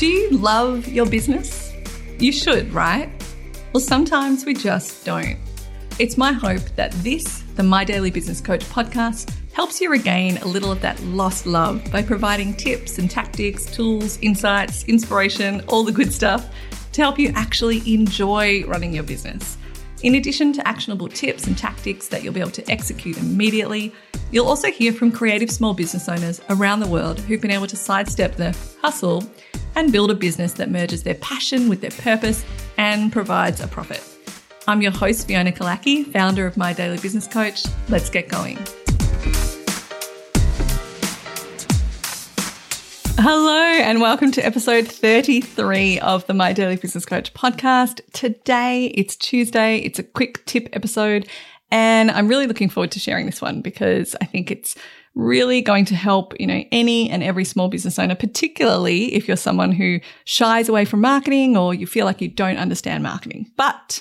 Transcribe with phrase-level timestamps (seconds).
[0.00, 1.74] Do you love your business?
[2.18, 3.10] You should, right?
[3.74, 5.36] Well, sometimes we just don't.
[5.98, 10.46] It's my hope that this, the My Daily Business Coach podcast, helps you regain a
[10.46, 15.92] little of that lost love by providing tips and tactics, tools, insights, inspiration, all the
[15.92, 16.48] good stuff
[16.92, 19.58] to help you actually enjoy running your business.
[20.02, 23.92] In addition to actionable tips and tactics that you'll be able to execute immediately,
[24.30, 27.76] you'll also hear from creative small business owners around the world who've been able to
[27.76, 29.22] sidestep the hustle
[29.74, 32.44] and build a business that merges their passion with their purpose
[32.78, 34.02] and provides a profit.
[34.66, 37.64] I'm your host, Fiona Killackey, founder of My Daily Business Coach.
[37.90, 38.58] Let's get going.
[43.22, 48.00] Hello, and welcome to episode 33 of the My Daily Business Coach podcast.
[48.14, 51.28] Today, it's Tuesday, it's a quick tip episode,
[51.70, 54.74] and I'm really looking forward to sharing this one because I think it's
[55.14, 59.36] really going to help, you know, any and every small business owner, particularly if you're
[59.36, 63.50] someone who shies away from marketing or you feel like you don't understand marketing.
[63.54, 64.00] But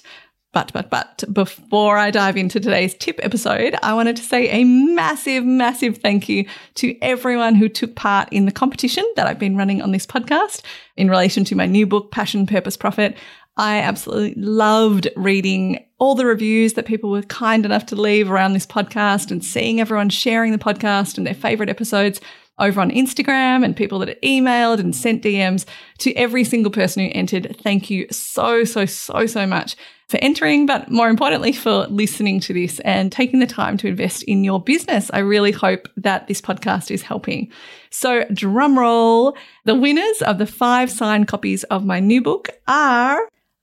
[0.60, 4.64] but, but, but before I dive into today's tip episode, I wanted to say a
[4.64, 9.58] massive, massive thank you to everyone who took part in the competition that I've been
[9.58, 10.62] running on this podcast
[10.98, 13.16] in relation to my new book, Passion, Purpose, Profit.
[13.58, 18.54] I absolutely loved reading all the reviews that people were kind enough to leave around
[18.54, 22.22] this podcast and seeing everyone sharing the podcast and their favorite episodes
[22.60, 25.66] over on Instagram and people that emailed and sent DMs
[26.00, 27.56] to every single person who entered.
[27.62, 29.76] Thank you so, so, so, so much
[30.10, 34.24] for entering, but more importantly, for listening to this and taking the time to invest
[34.24, 35.12] in your business.
[35.14, 37.52] I really hope that this podcast is helping.
[37.92, 39.38] So, drum roll.
[39.66, 43.20] The winners of the five signed copies of my new book are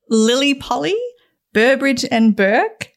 [0.08, 0.96] Lily Polly,
[1.52, 2.92] Burbridge and Burke,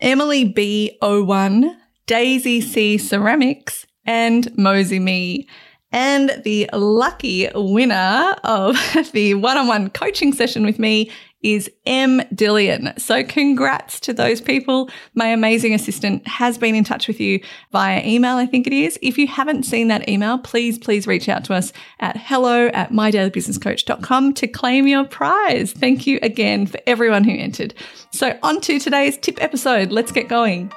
[0.00, 1.76] Emily B01,
[2.06, 5.46] Daisy C Ceramics, and Mosey Me.
[5.92, 8.76] And the lucky winner of
[9.12, 11.10] the one on one coaching session with me
[11.42, 12.20] is M.
[12.34, 12.98] Dillian.
[13.00, 14.88] So congrats to those people.
[15.14, 17.40] My amazing assistant has been in touch with you
[17.72, 18.98] via email, I think it is.
[19.02, 22.90] If you haven't seen that email, please, please reach out to us at hello at
[22.92, 25.72] mydailybusinesscoach.com to claim your prize.
[25.72, 27.74] Thank you again for everyone who entered.
[28.12, 29.90] So on to today's tip episode.
[29.90, 30.72] Let's get going.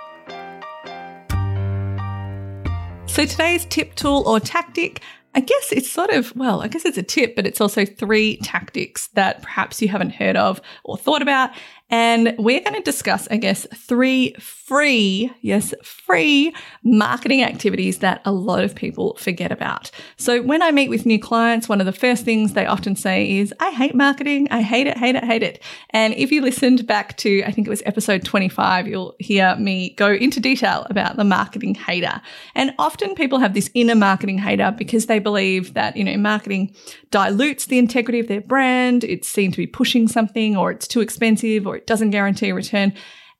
[3.15, 5.01] So today's tip, tool, or tactic
[5.35, 8.37] I guess it's sort of, well, I guess it's a tip, but it's also three
[8.37, 11.49] tactics that perhaps you haven't heard of or thought about.
[11.89, 14.33] And we're going to discuss, I guess, three
[14.65, 16.51] free, yes, free
[16.83, 19.91] marketing activities that a lot of people forget about.
[20.17, 23.37] So when I meet with new clients, one of the first things they often say
[23.37, 24.47] is, I hate marketing.
[24.49, 25.61] I hate it, hate it, hate it.
[25.91, 29.91] And if you listened back to, I think it was episode 25, you'll hear me
[29.91, 32.19] go into detail about the marketing hater.
[32.55, 36.73] And often people have this inner marketing hater because they believe that, you know, marketing
[37.11, 39.03] dilutes the integrity of their brand.
[39.03, 42.55] It's seen to be pushing something or it's too expensive or it doesn't guarantee a
[42.55, 42.93] return.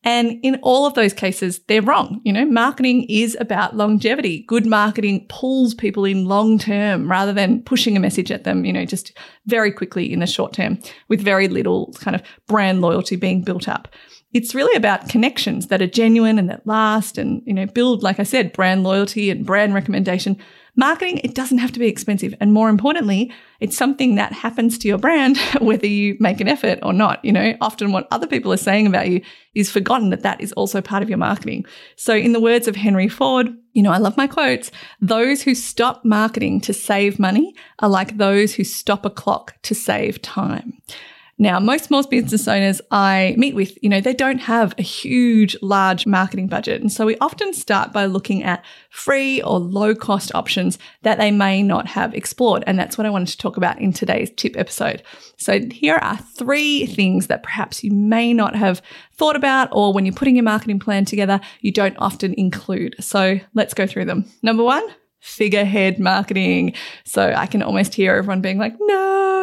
[0.05, 2.21] And in all of those cases, they're wrong.
[2.23, 4.45] You know, marketing is about longevity.
[4.47, 8.71] Good marketing pulls people in long term rather than pushing a message at them, you
[8.71, 9.17] know, just
[9.47, 10.77] very quickly in the short term
[11.09, 13.87] with very little kind of brand loyalty being built up.
[14.31, 18.19] It's really about connections that are genuine and that last and, you know, build, like
[18.19, 20.37] I said, brand loyalty and brand recommendation
[20.77, 22.33] Marketing, it doesn't have to be expensive.
[22.41, 23.31] And more importantly,
[23.61, 27.23] it's something that happens to your brand, whether you make an effort or not.
[27.23, 29.21] You know, often what other people are saying about you
[29.53, 31.65] is forgotten that that is also part of your marketing.
[31.95, 34.69] So in the words of Henry Ford, you know, I love my quotes.
[34.99, 39.73] Those who stop marketing to save money are like those who stop a clock to
[39.73, 40.81] save time.
[41.37, 45.57] Now, most small business owners I meet with, you know, they don't have a huge,
[45.61, 46.79] large marketing budget.
[46.79, 51.31] And so we often start by looking at free or low cost options that they
[51.31, 52.63] may not have explored.
[52.65, 55.03] And that's what I wanted to talk about in today's tip episode.
[55.35, 58.81] So here are three things that perhaps you may not have
[59.13, 62.95] thought about, or when you're putting your marketing plan together, you don't often include.
[63.01, 64.23] So let's go through them.
[64.41, 64.87] Number one,
[65.19, 66.75] figurehead marketing.
[67.03, 69.34] So I can almost hear everyone being like, no,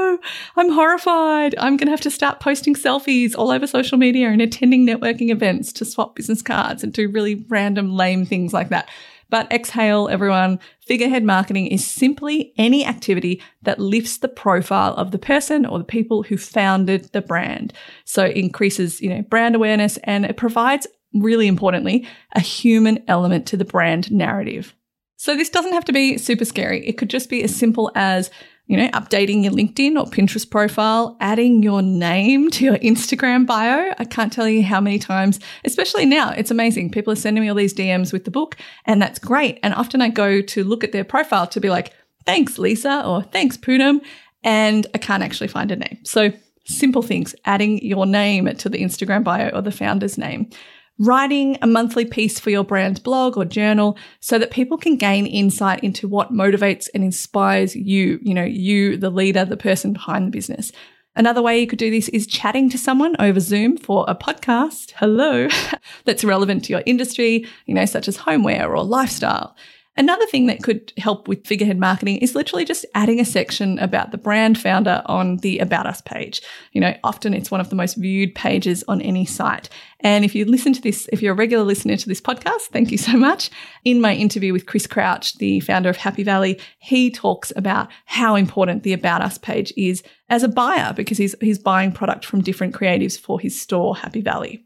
[0.57, 1.55] I'm horrified.
[1.59, 5.31] I'm going to have to start posting selfies all over social media and attending networking
[5.31, 8.89] events to swap business cards and do really random, lame things like that.
[9.31, 10.61] But exhale, everyone.
[10.81, 15.85] Figurehead marketing is simply any activity that lifts the profile of the person or the
[15.85, 17.73] people who founded the brand.
[18.05, 23.47] So it increases, you know, brand awareness and it provides, really importantly, a human element
[23.47, 24.75] to the brand narrative.
[25.17, 26.87] So this doesn't have to be super scary.
[26.87, 28.29] It could just be as simple as,
[28.67, 33.93] you know, updating your LinkedIn or Pinterest profile, adding your name to your Instagram bio.
[33.99, 36.91] I can't tell you how many times, especially now, it's amazing.
[36.91, 38.57] People are sending me all these DMs with the book,
[38.87, 39.59] and that's great.
[39.63, 41.93] And often I go to look at their profile to be like,
[42.25, 44.01] thanks, Lisa, or thanks, Poonam.
[44.45, 45.99] and I can't actually find a name.
[46.05, 46.33] So
[46.65, 50.51] simple things, adding your name to the Instagram bio or the founder's name.
[50.99, 55.27] Writing a monthly piece for your brand's blog or journal so that people can gain
[55.27, 60.27] insight into what motivates and inspires you, you know, you, the leader, the person behind
[60.27, 60.71] the business.
[61.15, 64.93] Another way you could do this is chatting to someone over Zoom for a podcast.
[64.97, 65.49] Hello.
[66.05, 69.55] that's relevant to your industry, you know, such as homeware or lifestyle.
[69.95, 74.11] Another thing that could help with figurehead marketing is literally just adding a section about
[74.11, 76.41] the brand founder on the About Us page.
[76.73, 79.69] You know, often it's one of the most viewed pages on any site.
[80.01, 82.91] And if you listen to this, if you're a regular listener to this podcast, thank
[82.91, 83.51] you so much.
[83.85, 88.35] In my interview with Chris Crouch, the founder of Happy Valley, he talks about how
[88.35, 92.41] important the About Us page is as a buyer because he's, he's buying product from
[92.41, 94.65] different creatives for his store, Happy Valley.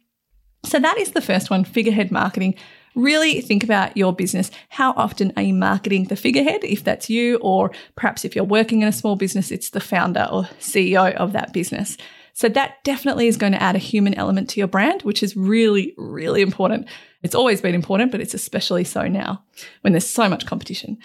[0.64, 2.55] So that is the first one, figurehead marketing
[2.96, 4.50] really think about your business.
[4.70, 8.82] How often are you marketing the figurehead, if that's you, or perhaps if you're working
[8.82, 11.96] in a small business, it's the founder or CEO of that business.
[12.32, 15.37] So that definitely is going to add a human element to your brand, which is
[15.37, 16.87] really, really important.
[17.22, 19.43] It's always been important, but it's especially so now
[19.82, 20.98] when there's so much competition.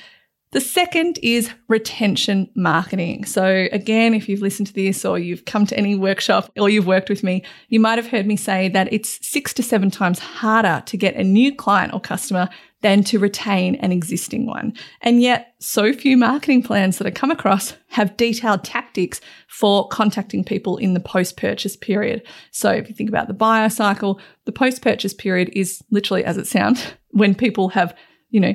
[0.51, 3.23] The second is retention marketing.
[3.23, 6.87] So, again, if you've listened to this or you've come to any workshop or you've
[6.87, 10.19] worked with me, you might have heard me say that it's six to seven times
[10.19, 12.49] harder to get a new client or customer
[12.81, 14.73] than to retain an existing one.
[14.99, 20.43] And yet, so few marketing plans that I come across have detailed tactics for contacting
[20.43, 22.23] people in the post purchase period.
[22.51, 26.35] So, if you think about the buyer cycle, the post purchase period is literally as
[26.35, 27.95] it sounds when people have,
[28.31, 28.53] you know,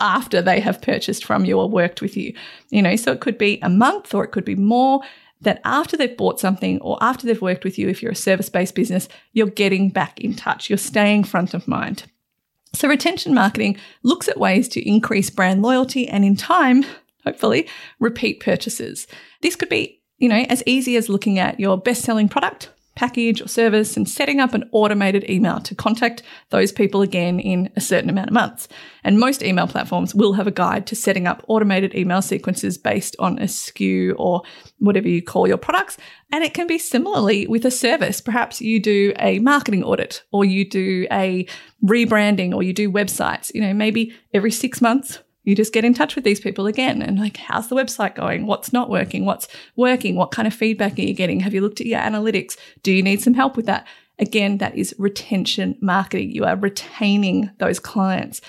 [0.00, 2.34] after they have purchased from you or worked with you.
[2.70, 5.00] You know, so it could be a month or it could be more
[5.40, 8.48] that after they've bought something or after they've worked with you, if you're a service
[8.48, 12.04] based business, you're getting back in touch, you're staying front of mind.
[12.74, 16.84] So, retention marketing looks at ways to increase brand loyalty and, in time,
[17.24, 17.66] hopefully,
[17.98, 19.06] repeat purchases.
[19.40, 23.40] This could be, you know, as easy as looking at your best selling product package
[23.40, 27.80] or service and setting up an automated email to contact those people again in a
[27.80, 28.66] certain amount of months.
[29.04, 33.14] And most email platforms will have a guide to setting up automated email sequences based
[33.20, 34.42] on a SKU or
[34.78, 35.96] whatever you call your products.
[36.32, 38.20] And it can be similarly with a service.
[38.20, 41.46] Perhaps you do a marketing audit or you do a
[41.84, 43.54] rebranding or you do websites.
[43.54, 47.00] You know, maybe every six months you just get in touch with these people again
[47.00, 48.46] and like how's the website going?
[48.46, 49.24] What's not working?
[49.24, 50.14] What's working?
[50.14, 51.40] What kind of feedback are you getting?
[51.40, 52.56] Have you looked at your analytics?
[52.82, 53.86] Do you need some help with that?
[54.18, 56.32] Again that is retention marketing.
[56.32, 58.40] You are retaining those clients.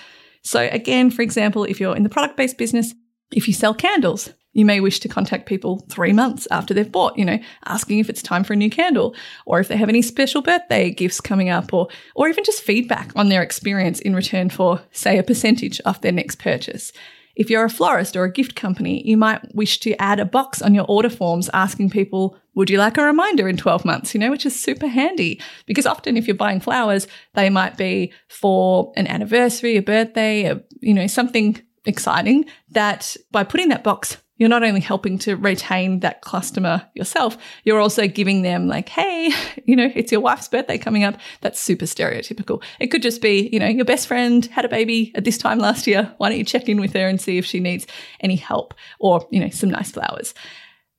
[0.44, 2.94] So again for example if you're in the product based business
[3.32, 7.18] if you sell candles you may wish to contact people three months after they've bought,
[7.18, 9.16] you know, asking if it's time for a new candle
[9.46, 13.12] or if they have any special birthday gifts coming up or, or even just feedback
[13.16, 16.92] on their experience in return for, say, a percentage off their next purchase.
[17.36, 20.62] If you're a florist or a gift company, you might wish to add a box
[20.62, 24.14] on your order forms asking people, would you like a reminder in 12 months?
[24.14, 28.12] You know, which is super handy because often if you're buying flowers, they might be
[28.28, 34.18] for an anniversary, a birthday, a, you know, something exciting that by putting that box
[34.40, 39.32] you're not only helping to retain that customer yourself, you're also giving them like, hey,
[39.66, 41.18] you know, it's your wife's birthday coming up.
[41.42, 42.64] That's super stereotypical.
[42.80, 45.60] It could just be, you know, your best friend had a baby at this time
[45.60, 46.12] last year.
[46.18, 47.86] Why don't you check in with her and see if she needs
[48.22, 50.34] any help or, you know, some nice flowers.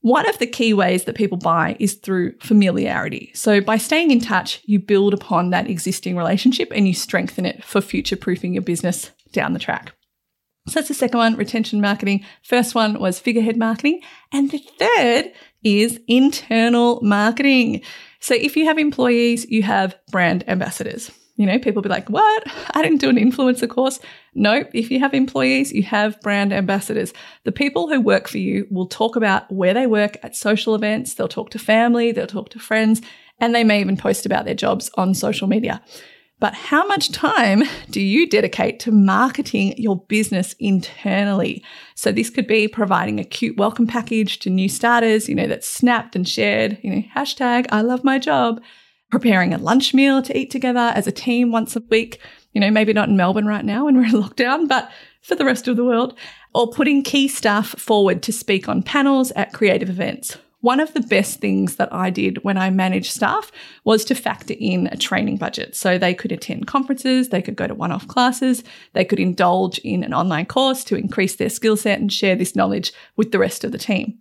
[0.02, 3.32] One of the key ways that people buy is through familiarity.
[3.35, 7.62] So, by staying in touch, you build upon that existing relationship and you strengthen it
[7.62, 9.92] for future proofing your business down the track.
[10.67, 12.25] So that's the second one, retention marketing.
[12.43, 14.02] First one was figurehead marketing.
[14.33, 15.33] And the third
[15.64, 17.83] is internal marketing.
[18.21, 21.11] So if you have employees, you have brand ambassadors.
[21.37, 22.45] You know, people be like, what?
[22.75, 23.99] I didn't do an influencer course.
[24.35, 27.14] No, if you have employees, you have brand ambassadors.
[27.45, 31.14] The people who work for you will talk about where they work at social events.
[31.14, 33.00] They'll talk to family, they'll talk to friends,
[33.38, 35.81] and they may even post about their jobs on social media.
[36.40, 41.62] But how much time do you dedicate to marketing your business internally?
[41.94, 45.68] So this could be providing a cute welcome package to new starters, you know, that's
[45.68, 48.62] snapped and shared, you know, hashtag I love my job,
[49.11, 52.18] preparing a lunch meal to eat together as a team once a week,
[52.52, 55.44] you know, maybe not in Melbourne right now when we're in lockdown, but for the
[55.44, 56.18] rest of the world,
[56.54, 61.00] or putting key staff forward to speak on panels at creative events one of the
[61.00, 63.50] best things that I did when I managed staff
[63.85, 65.75] was to factor in a training budget.
[65.75, 68.62] So they could attend conferences, they could go to one off classes,
[68.93, 72.57] they could indulge in an online course to increase their skill set and share this
[72.57, 74.19] knowledge with the rest of the team.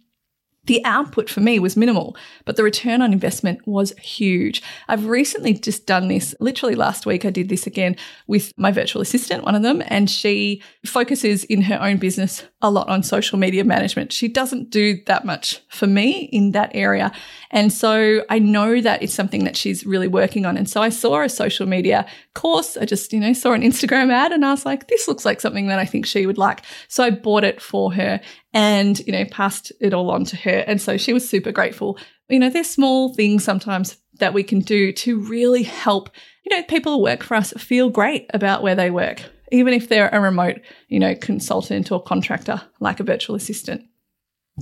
[0.69, 4.61] The output for me was minimal, but the return on investment was huge.
[4.87, 6.35] I've recently just done this.
[6.39, 7.95] Literally last week, I did this again
[8.27, 12.69] with my virtual assistant, one of them, and she focuses in her own business a
[12.69, 14.13] lot on social media management.
[14.13, 17.11] She doesn't do that much for me in that area.
[17.49, 20.55] And so I know that it's something that she's really working on.
[20.55, 22.77] And so I saw a social media course.
[22.77, 25.41] I just, you know, saw an Instagram ad and I was like, this looks like
[25.41, 26.61] something that I think she would like.
[26.89, 28.21] So I bought it for her
[28.53, 30.63] and, you know, passed it all on to her.
[30.65, 31.97] And so she was super grateful.
[32.29, 36.09] You know, there's small things sometimes that we can do to really help,
[36.43, 39.87] you know, people who work for us feel great about where they work, even if
[39.87, 43.83] they're a remote, you know, consultant or contractor like a virtual assistant.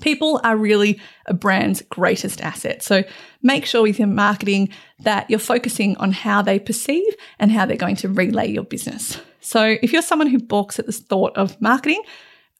[0.01, 2.83] People are really a brand's greatest asset.
[2.83, 3.03] So
[3.41, 7.77] make sure with your marketing that you're focusing on how they perceive and how they're
[7.77, 9.19] going to relay your business.
[9.41, 12.03] So if you're someone who balks at the thought of marketing,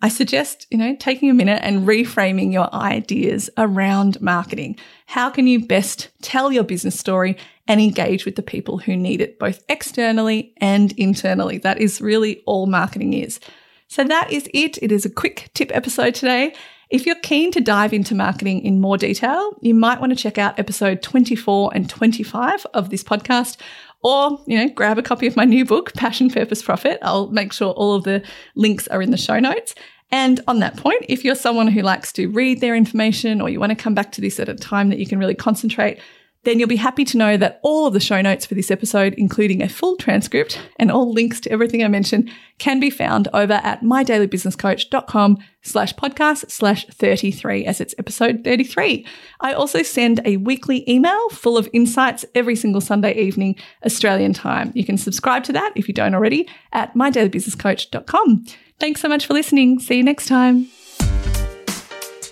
[0.01, 4.77] I suggest, you know, taking a minute and reframing your ideas around marketing.
[5.08, 7.36] How can you best tell your business story
[7.68, 11.58] and engage with the people who need it, both externally and internally?
[11.58, 13.39] That is really all marketing is.
[13.88, 14.77] So that is it.
[14.84, 16.54] It is a quick tip episode today.
[16.89, 20.38] If you're keen to dive into marketing in more detail, you might want to check
[20.38, 23.58] out episode 24 and 25 of this podcast
[24.04, 27.00] or, you know, grab a copy of my new book, Passion, Purpose, Profit.
[27.01, 28.24] I'll make sure all of the
[28.56, 29.75] links are in the show notes.
[30.12, 33.60] And on that point, if you're someone who likes to read their information or you
[33.60, 36.00] want to come back to this at a time that you can really concentrate,
[36.48, 39.13] then you'll be happy to know that all of the show notes for this episode,
[39.18, 43.60] including a full transcript and all links to everything I mentioned, can be found over
[43.63, 49.06] at mydailybusinesscoach.com slash podcast slash 33 as it's episode 33.
[49.42, 54.72] I also send a weekly email full of insights every single Sunday evening, Australian time.
[54.74, 58.46] You can subscribe to that if you don't already at mydailybusinesscoach.com.
[58.80, 59.80] Thanks so much for listening.
[59.80, 60.70] See you next time.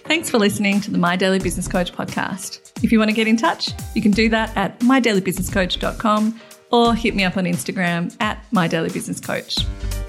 [0.08, 2.75] Thanks for listening to the My Daily Business Coach podcast.
[2.86, 6.40] If you want to get in touch, you can do that at mydailybusinesscoach.com
[6.70, 10.05] or hit me up on Instagram at mydailybusinesscoach.